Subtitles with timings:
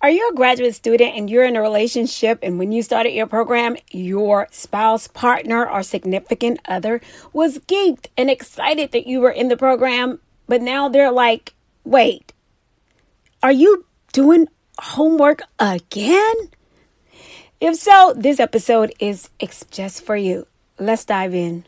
[0.00, 3.26] Are you a graduate student and you're in a relationship, and when you started your
[3.26, 7.00] program, your spouse, partner, or significant other
[7.32, 12.32] was geeked and excited that you were in the program, but now they're like, wait,
[13.42, 14.46] are you doing
[14.78, 16.50] homework again?
[17.60, 19.30] If so, this episode is
[19.72, 20.46] just for you.
[20.78, 21.64] Let's dive in.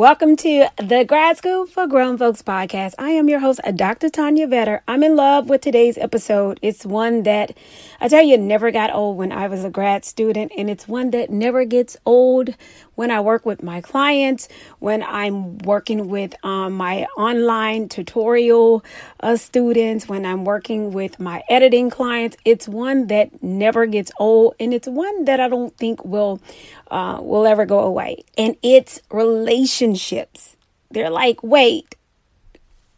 [0.00, 2.94] Welcome to the Grad School for Grown Folks podcast.
[2.98, 4.08] I am your host, Dr.
[4.08, 4.80] Tanya Vetter.
[4.88, 6.58] I'm in love with today's episode.
[6.62, 7.54] It's one that
[8.00, 11.10] I tell you never got old when I was a grad student, and it's one
[11.10, 12.56] that never gets old
[13.00, 14.46] when I work with my clients,
[14.78, 18.84] when I'm working with um, my online tutorial
[19.20, 22.36] uh, students, when I'm working with my editing clients.
[22.44, 26.42] It's one that never gets old, and it's one that I don't think will
[26.90, 28.22] uh, will ever go away.
[28.36, 30.58] And it's relationships.
[30.90, 31.94] They're like, wait,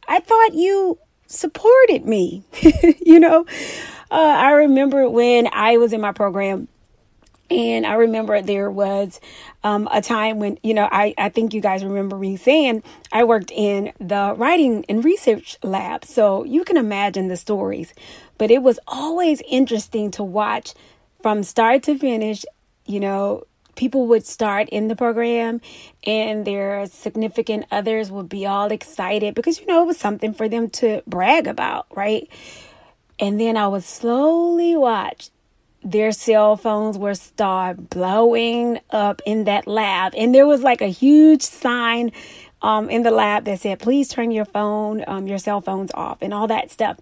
[0.09, 2.43] I thought you supported me.
[3.07, 3.47] you know,
[4.11, 6.67] uh, I remember when I was in my program
[7.53, 9.21] and I remember there was
[9.63, 13.25] um, a time when, you know, I, I think you guys remember me saying I
[13.25, 16.07] worked in the writing and research lab.
[16.07, 17.93] So you can imagine the stories.
[18.39, 20.73] But it was always interesting to watch
[21.21, 22.47] from start to finish,
[22.87, 25.61] you know, people would start in the program
[26.05, 30.47] and their significant others would be all excited because you know it was something for
[30.47, 32.29] them to brag about right
[33.19, 35.31] and then i would slowly watch
[35.85, 40.89] their cell phones were start blowing up in that lab and there was like a
[40.89, 42.13] huge sign
[42.63, 46.19] um, in the lab that said please turn your phone um, your cell phones off
[46.23, 46.99] and all that stuff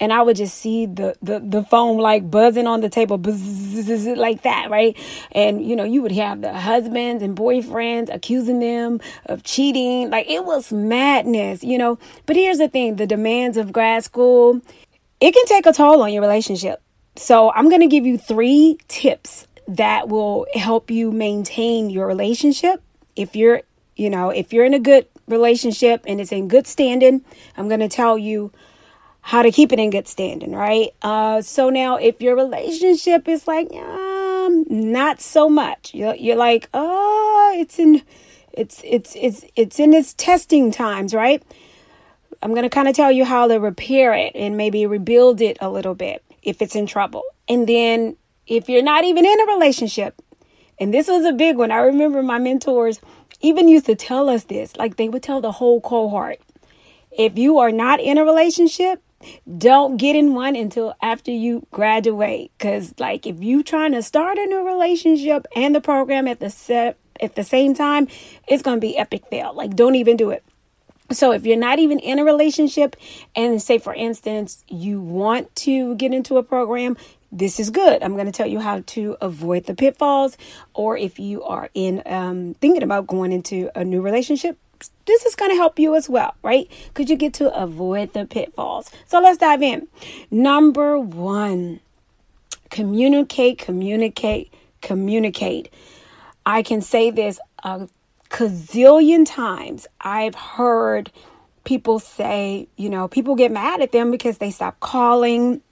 [0.00, 4.06] and I would just see the the, the phone like buzzing on the table buzz,
[4.06, 4.96] like that, right?
[5.32, 10.10] And you know, you would have the husbands and boyfriends accusing them of cheating.
[10.10, 11.98] Like it was madness, you know.
[12.26, 14.60] But here's the thing, the demands of grad school,
[15.20, 16.83] it can take a toll on your relationship.
[17.16, 22.82] So I'm going to give you three tips that will help you maintain your relationship.
[23.14, 23.62] If you're,
[23.96, 27.24] you know, if you're in a good relationship and it's in good standing,
[27.56, 28.52] I'm going to tell you
[29.20, 30.90] how to keep it in good standing, right?
[31.02, 36.68] Uh, so now if your relationship is like, um, not so much, you're, you're like,
[36.74, 38.02] oh, it's in,
[38.52, 41.42] it's, it's, it's, it's in its testing times, right?
[42.42, 45.70] I'm to kind of tell you how to repair it and maybe rebuild it a
[45.70, 47.22] little bit if it's in trouble.
[47.48, 48.16] And then
[48.46, 50.20] if you're not even in a relationship,
[50.78, 51.70] and this was a big one.
[51.70, 53.00] I remember my mentors
[53.40, 56.40] even used to tell us this, like they would tell the whole cohort.
[57.16, 59.00] If you are not in a relationship,
[59.56, 64.36] don't get in one until after you graduate cuz like if you trying to start
[64.36, 68.08] a new relationship and the program at the set at the same time,
[68.48, 69.54] it's to be epic fail.
[69.54, 70.44] Like don't even do it.
[71.10, 72.96] So if you're not even in a relationship
[73.36, 76.96] and say for instance you want to get into a program,
[77.30, 78.02] this is good.
[78.02, 80.38] I'm going to tell you how to avoid the pitfalls
[80.72, 84.58] or if you are in um, thinking about going into a new relationship,
[85.06, 86.70] this is going to help you as well, right?
[86.88, 88.90] Because you get to avoid the pitfalls.
[89.06, 89.88] So let's dive in.
[90.30, 91.80] Number one,
[92.70, 95.72] communicate, communicate, communicate.
[96.46, 97.88] I can say this a
[98.34, 99.86] gazillion times.
[100.00, 101.12] I've heard
[101.62, 105.62] people say, you know, people get mad at them because they stop calling,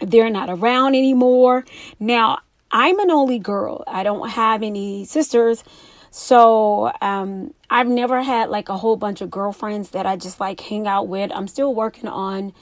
[0.00, 1.64] they're not around anymore.
[2.00, 2.40] Now,
[2.72, 5.62] I'm an only girl, I don't have any sisters.
[6.10, 10.60] So um, I've never had like a whole bunch of girlfriends that I just like
[10.60, 11.30] hang out with.
[11.32, 12.52] I'm still working on,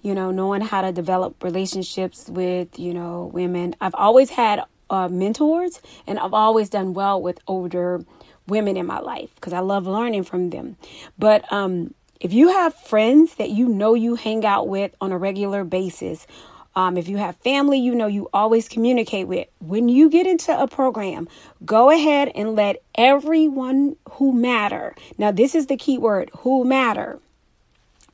[0.00, 3.74] you know, knowing how to develop relationships with, you know, women.
[3.80, 8.04] I've always had uh, mentors and I've always done well with older
[8.46, 10.76] women in my life because I love learning from them.
[11.18, 15.18] But um, if you have friends that you know you hang out with on a
[15.18, 16.26] regular basis,
[16.76, 19.46] um, if you have family, you know you always communicate with.
[19.60, 21.28] When you get into a program,
[21.64, 24.94] go ahead and let everyone who matter.
[25.16, 27.20] Now, this is the key word: who matter.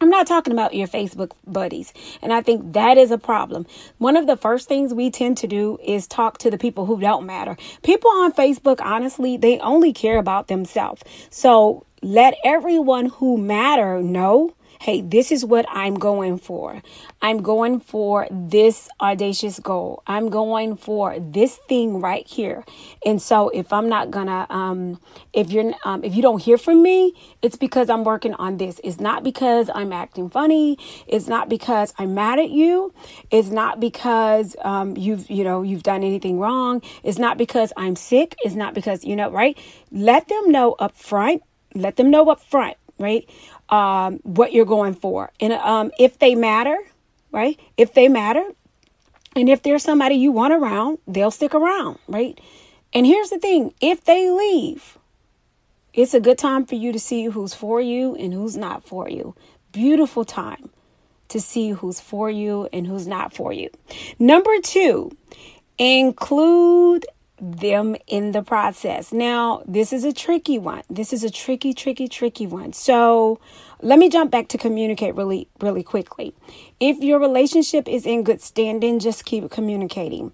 [0.02, 1.93] I'm not talking about your Facebook buddies.
[2.23, 3.67] And I think that is a problem.
[3.99, 6.99] One of the first things we tend to do is talk to the people who
[6.99, 7.55] don't matter.
[7.82, 11.02] People on Facebook, honestly, they only care about themselves.
[11.29, 16.82] So let everyone who matter know hey, this is what I'm going for.
[17.21, 20.03] I'm going for this audacious goal.
[20.06, 22.65] I'm going for this thing right here.
[23.05, 24.99] And so if I'm not gonna, um,
[25.35, 27.12] if you're, um, if you don't hear from me,
[27.43, 28.81] it's because I'm working on this.
[28.82, 30.79] It's not because I'm acting funny.
[31.06, 32.94] It's not because I'm mad at you.
[33.31, 36.81] It's not because, um, you've, you know, you've done anything wrong.
[37.03, 38.35] It's not because I'm sick.
[38.43, 39.59] It's not because, you know, right?
[39.93, 41.43] Let them know up front.
[41.75, 43.29] Let them know up front right?
[43.70, 45.31] um, what you're going for.
[45.41, 46.76] And um, if they matter,
[47.32, 47.58] right?
[47.76, 48.44] If they matter,
[49.37, 52.38] and if there's somebody you want around, they'll stick around, right?
[52.93, 54.99] And here's the thing if they leave,
[55.94, 59.08] it's a good time for you to see who's for you and who's not for
[59.08, 59.35] you.
[59.73, 60.70] Beautiful time
[61.29, 63.70] to see who's for you and who's not for you.
[64.19, 65.12] Number two,
[65.79, 67.06] include
[67.41, 69.13] them in the process.
[69.13, 70.83] Now, this is a tricky one.
[70.91, 72.73] This is a tricky, tricky, tricky one.
[72.73, 73.41] So,
[73.83, 76.35] let me jump back to communicate really, really quickly.
[76.81, 80.33] If your relationship is in good standing, just keep communicating.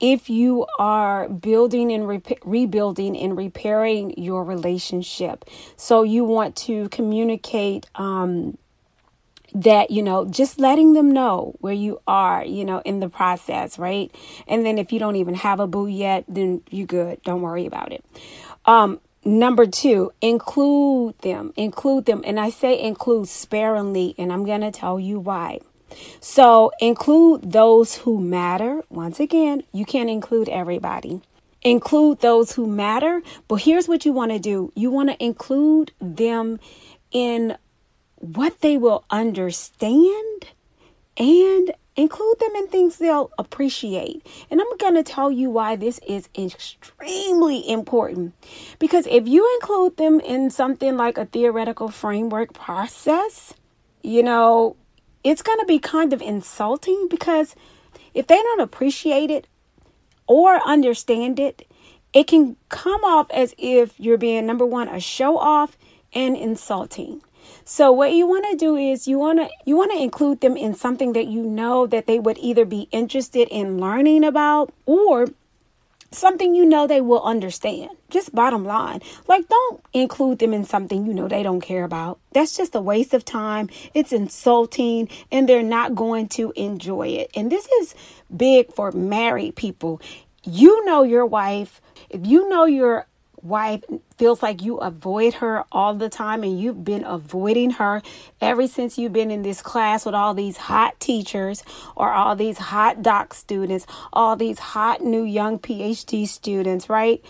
[0.00, 5.44] If you are building and re- rebuilding and repairing your relationship,
[5.76, 8.58] so you want to communicate, um,
[9.54, 13.78] that you know just letting them know where you are you know in the process
[13.78, 14.14] right?
[14.46, 17.22] And then if you don't even have a boo yet then you good.
[17.22, 18.04] Don't worry about it.
[18.66, 22.22] Um number two include them include them.
[22.24, 25.60] And i say include sparingly and i'm to tell you why.
[26.20, 28.82] So include those who matter.
[28.90, 31.22] Once again you can't include everybody.
[31.62, 34.72] Include those who matter but here's what you want to do.
[34.74, 36.60] You want to include them
[37.10, 37.56] in
[38.20, 40.46] what they will understand
[41.16, 44.24] and include them in things they'll appreciate.
[44.50, 48.34] And I'm going to tell you why this is extremely important.
[48.78, 53.54] Because if you include them in something like a theoretical framework process,
[54.02, 54.76] you know,
[55.24, 57.56] it's going to be kind of insulting because
[58.14, 59.48] if they don't appreciate it
[60.28, 61.66] or understand it,
[62.12, 65.76] it can come off as if you're being number one, a show off
[66.12, 67.20] and insulting.
[67.64, 70.56] So what you want to do is you want to you want to include them
[70.56, 75.26] in something that you know that they would either be interested in learning about or
[76.10, 77.90] something you know they will understand.
[78.10, 79.02] Just bottom line.
[79.26, 82.18] Like don't include them in something you know they don't care about.
[82.32, 83.68] That's just a waste of time.
[83.94, 87.30] It's insulting and they're not going to enjoy it.
[87.34, 87.94] And this is
[88.34, 90.00] big for married people.
[90.44, 91.80] You know your wife.
[92.08, 93.06] If you know your
[93.42, 93.84] wife
[94.16, 98.02] feels like you avoid her all the time and you've been avoiding her
[98.40, 101.62] ever since you've been in this class with all these hot teachers
[101.96, 107.22] or all these hot doc students, all these hot new young PhD students, right?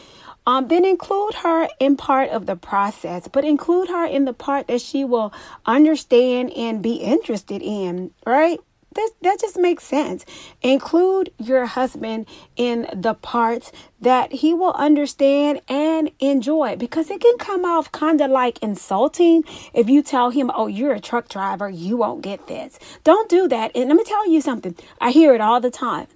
[0.47, 4.69] Um, then include her in part of the process, but include her in the part
[4.69, 5.31] that she will
[5.67, 8.59] understand and be interested in, right?
[8.99, 10.25] That, that just makes sense.
[10.61, 17.39] Include your husband in the parts that he will understand and enjoy because it can
[17.39, 21.71] come off kind of like insulting if you tell him, Oh, you're a truck driver,
[21.71, 22.79] you won't get this.
[23.05, 23.71] Don't do that.
[23.77, 26.09] And let me tell you something I hear it all the time.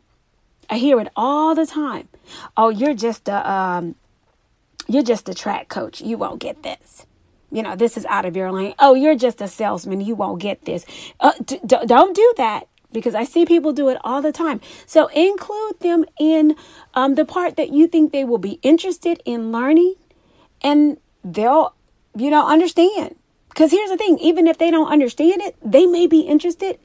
[0.68, 2.08] I hear it all the time.
[2.56, 3.94] Oh, you're just a, um,
[4.88, 6.00] you're just a track coach.
[6.00, 7.06] You won't get this
[7.52, 8.74] you know, this is out of your lane.
[8.78, 10.00] Oh, you're just a salesman.
[10.00, 10.86] You won't get this.
[11.20, 14.60] Uh, d- d- don't do that because I see people do it all the time.
[14.86, 16.56] So include them in
[16.94, 19.94] um, the part that you think they will be interested in learning
[20.62, 21.74] and they'll,
[22.16, 23.16] you know, understand.
[23.48, 26.78] Because here's the thing even if they don't understand it, they may be interested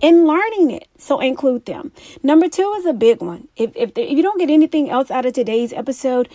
[0.00, 0.88] in learning it.
[0.98, 1.92] So include them.
[2.22, 3.48] Number two is a big one.
[3.56, 6.28] If, if, if you don't get anything else out of today's episode,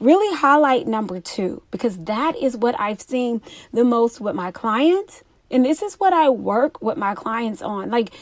[0.00, 3.42] really highlight number two because that is what I've seen
[3.72, 5.22] the most with my clients.
[5.50, 7.90] And this is what I work with my clients on.
[7.90, 8.12] Like,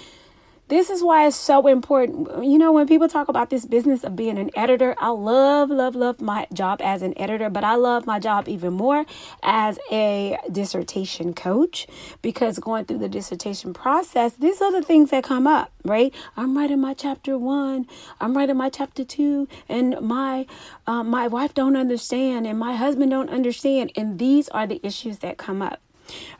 [0.68, 2.44] this is why it's so important.
[2.44, 5.94] You know, when people talk about this business of being an editor, I love, love,
[5.94, 9.06] love my job as an editor, but I love my job even more
[9.42, 11.86] as a dissertation coach
[12.20, 16.12] because going through the dissertation process, these are the things that come up, right?
[16.36, 17.86] I'm writing my chapter one,
[18.20, 20.46] I'm writing my chapter two, and my
[20.86, 25.18] uh, my wife don't understand, and my husband don't understand, and these are the issues
[25.18, 25.80] that come up.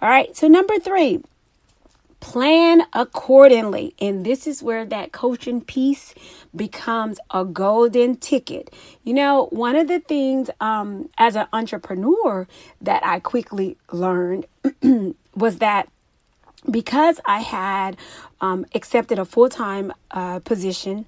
[0.03, 1.23] All right, so number three
[2.27, 3.95] Plan accordingly.
[4.01, 6.13] And this is where that coaching piece
[6.57, 8.75] becomes a golden ticket.
[9.05, 12.49] You know, one of the things um, as an entrepreneur
[12.81, 14.47] that I quickly learned
[15.37, 15.89] was that
[16.69, 17.97] because I had
[18.41, 21.07] um, accepted a full time uh, position,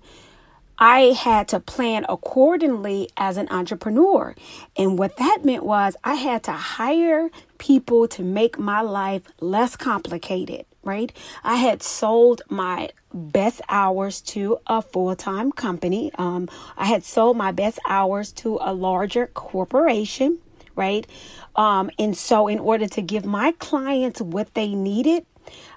[0.79, 4.37] I had to plan accordingly as an entrepreneur.
[4.77, 9.75] And what that meant was I had to hire people to make my life less
[9.75, 11.12] complicated, right?
[11.45, 16.11] I had sold my best hours to a full time company.
[16.16, 20.38] Um, I had sold my best hours to a larger corporation,
[20.75, 21.07] right?
[21.54, 25.26] Um, and so, in order to give my clients what they needed,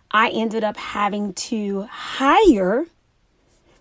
[0.10, 2.86] I ended up having to hire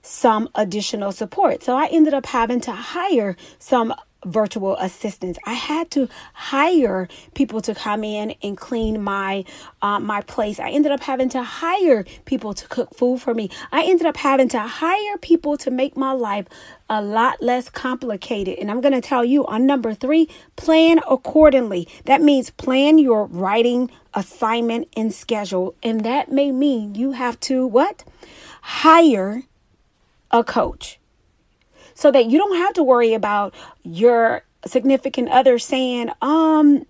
[0.02, 1.62] some additional support.
[1.62, 5.38] So I ended up having to hire some virtual assistants.
[5.44, 9.44] I had to hire people to come in and clean my
[9.82, 10.60] uh, my place.
[10.60, 13.50] I ended up having to hire people to cook food for me.
[13.72, 16.46] I ended up having to hire people to make my life
[16.88, 18.58] a lot less complicated.
[18.58, 21.88] And I'm going to tell you on number 3, plan accordingly.
[22.04, 25.74] That means plan your writing assignment and schedule.
[25.82, 28.04] And that may mean you have to what?
[28.62, 29.44] Hire
[30.30, 30.99] a coach
[32.00, 36.86] so that you don't have to worry about your significant other saying, um,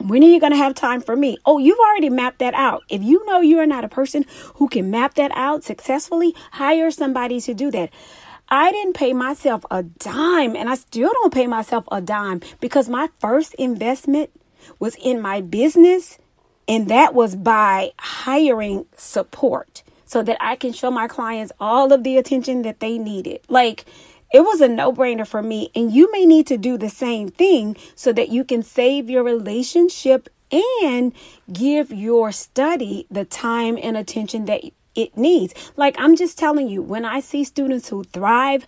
[0.00, 1.38] when are you going to have time for me?
[1.46, 2.82] Oh, you've already mapped that out.
[2.88, 4.24] If you know you are not a person
[4.56, 7.90] who can map that out successfully, hire somebody to do that.
[8.48, 12.88] I didn't pay myself a dime, and I still don't pay myself a dime because
[12.88, 14.30] my first investment
[14.80, 16.18] was in my business,
[16.66, 22.02] and that was by hiring support so that I can show my clients all of
[22.02, 23.40] the attention that they needed.
[23.48, 23.86] Like,
[24.32, 25.70] it was a no brainer for me.
[25.74, 29.22] And you may need to do the same thing so that you can save your
[29.22, 30.28] relationship
[30.82, 31.12] and
[31.52, 34.62] give your study the time and attention that
[34.94, 35.54] it needs.
[35.76, 38.66] Like I'm just telling you, when I see students who thrive,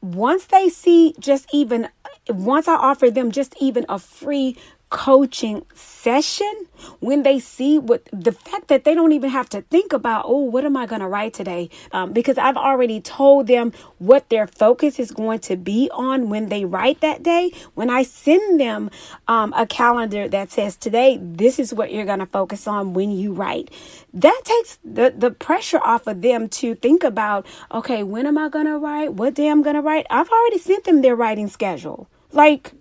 [0.00, 1.88] once they see just even,
[2.28, 4.56] once I offer them just even a free
[4.94, 6.68] coaching session
[7.00, 10.38] when they see what the fact that they don't even have to think about oh
[10.38, 11.68] what am i going to write today?
[11.90, 16.48] Um, because i've already told them what their focus is going to be on when
[16.48, 17.50] they write that day.
[17.74, 18.88] When i send them
[19.26, 23.10] um, a calendar that says today this is what you're going to focus on when
[23.10, 23.72] you write
[24.12, 28.48] that takes the, the pressure off of them to think about okay when am i
[28.48, 29.14] going to write?
[29.14, 30.06] What day i'm going to write?
[30.08, 32.08] I've already sent them their writing schedule.
[32.30, 32.74] Like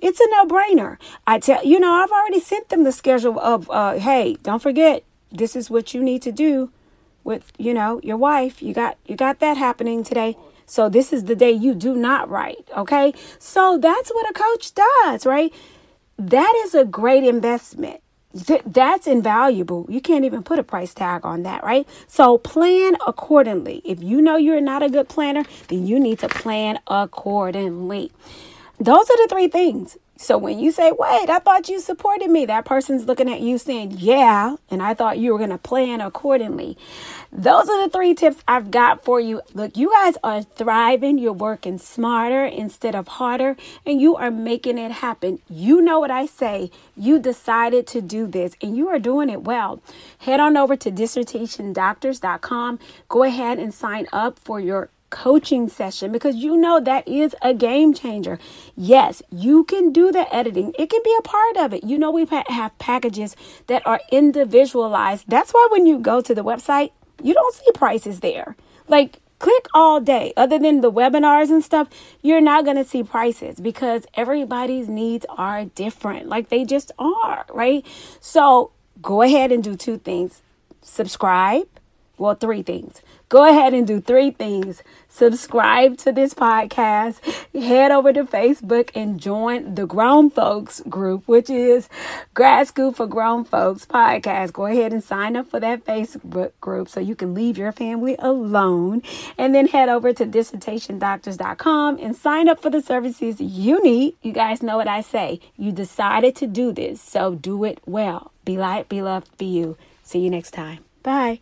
[0.00, 0.98] it's a no brainer.
[1.26, 5.04] I tell you know, I've already sent them the schedule of, uh, hey, don't forget,
[5.30, 6.70] this is what you need to do
[7.24, 8.62] with, you know, your wife.
[8.62, 10.36] You got, you got that happening today.
[10.66, 12.68] So this is the day you do not write.
[12.76, 13.12] Okay.
[13.38, 15.52] So that's what a coach does, right?
[16.18, 18.00] That is a great investment.
[18.46, 19.86] Th- that's invaluable.
[19.88, 21.86] You can't even put a price tag on that, right?
[22.06, 23.80] So plan accordingly.
[23.84, 28.10] If you know you're not a good planner, then you need to plan accordingly.
[28.78, 29.96] Those are the three things.
[30.16, 33.58] So when you say, wait, I thought you supported me, that person's looking at you
[33.58, 36.78] saying, yeah, and I thought you were going to plan accordingly.
[37.32, 39.42] Those are the three tips I've got for you.
[39.54, 41.18] Look, you guys are thriving.
[41.18, 45.40] You're working smarter instead of harder, and you are making it happen.
[45.48, 46.70] You know what I say.
[46.96, 49.82] You decided to do this, and you are doing it well.
[50.18, 52.78] Head on over to dissertationdoctors.com.
[53.08, 57.54] Go ahead and sign up for your coaching session because you know that is a
[57.54, 58.36] game changer.
[58.76, 61.84] Yes, you can do the editing, it can be a part of it.
[61.84, 63.36] You know, we have packages
[63.68, 65.26] that are individualized.
[65.28, 66.90] That's why when you go to the website,
[67.22, 68.56] you don't see prices there.
[68.88, 71.88] Like, click all day other than the webinars and stuff
[72.22, 77.44] you're not going to see prices because everybody's needs are different like they just are
[77.52, 77.84] right
[78.20, 78.70] so
[79.02, 80.40] go ahead and do two things
[80.80, 81.68] subscribe
[82.16, 83.02] well three things
[83.34, 84.80] go ahead and do three things
[85.14, 87.20] subscribe to this podcast,
[87.54, 91.88] head over to Facebook and join the Grown Folks group, which is
[92.34, 94.52] Grad School for Grown Folks podcast.
[94.52, 98.16] Go ahead and sign up for that Facebook group so you can leave your family
[98.18, 99.02] alone.
[99.38, 104.16] And then head over to dissertationdoctors.com and sign up for the services you need.
[104.22, 105.40] You guys know what I say.
[105.56, 108.32] You decided to do this, so do it well.
[108.44, 109.76] Be light, be loved, be you.
[110.02, 110.80] See you next time.
[111.04, 111.40] Bye.